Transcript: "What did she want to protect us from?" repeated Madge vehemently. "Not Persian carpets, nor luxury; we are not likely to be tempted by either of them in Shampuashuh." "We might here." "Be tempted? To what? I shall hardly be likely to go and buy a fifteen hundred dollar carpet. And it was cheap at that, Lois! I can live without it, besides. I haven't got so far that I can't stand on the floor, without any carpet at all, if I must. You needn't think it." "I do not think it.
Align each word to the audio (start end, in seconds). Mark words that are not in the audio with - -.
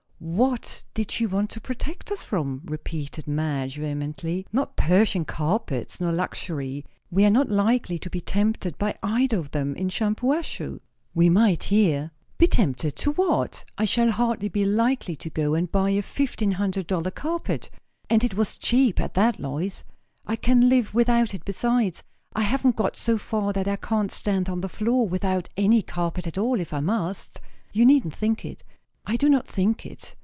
"What 0.23 0.83
did 0.93 1.09
she 1.09 1.25
want 1.25 1.49
to 1.49 1.59
protect 1.59 2.11
us 2.11 2.21
from?" 2.21 2.61
repeated 2.65 3.27
Madge 3.27 3.77
vehemently. 3.77 4.45
"Not 4.53 4.75
Persian 4.75 5.25
carpets, 5.25 5.99
nor 5.99 6.11
luxury; 6.11 6.85
we 7.09 7.25
are 7.25 7.31
not 7.31 7.49
likely 7.49 7.97
to 7.97 8.07
be 8.07 8.21
tempted 8.21 8.77
by 8.77 8.99
either 9.01 9.39
of 9.39 9.49
them 9.49 9.73
in 9.75 9.89
Shampuashuh." 9.89 10.79
"We 11.15 11.29
might 11.31 11.63
here." 11.63 12.11
"Be 12.37 12.45
tempted? 12.45 12.95
To 12.97 13.13
what? 13.13 13.65
I 13.79 13.85
shall 13.85 14.11
hardly 14.11 14.47
be 14.47 14.63
likely 14.63 15.15
to 15.15 15.29
go 15.31 15.55
and 15.55 15.71
buy 15.71 15.89
a 15.89 16.03
fifteen 16.03 16.51
hundred 16.51 16.85
dollar 16.85 17.09
carpet. 17.09 17.71
And 18.07 18.23
it 18.23 18.35
was 18.35 18.59
cheap 18.59 19.01
at 19.01 19.15
that, 19.15 19.39
Lois! 19.39 19.83
I 20.27 20.35
can 20.35 20.69
live 20.69 20.93
without 20.93 21.33
it, 21.33 21.43
besides. 21.45 22.03
I 22.33 22.43
haven't 22.43 22.75
got 22.75 22.95
so 22.95 23.17
far 23.17 23.53
that 23.53 23.67
I 23.67 23.75
can't 23.75 24.11
stand 24.11 24.49
on 24.49 24.61
the 24.61 24.69
floor, 24.69 25.07
without 25.09 25.49
any 25.57 25.81
carpet 25.81 26.27
at 26.27 26.37
all, 26.37 26.59
if 26.59 26.75
I 26.75 26.79
must. 26.79 27.41
You 27.73 27.87
needn't 27.87 28.13
think 28.13 28.45
it." 28.45 28.63
"I 29.03 29.15
do 29.15 29.29
not 29.29 29.47
think 29.47 29.83
it. 29.83 30.13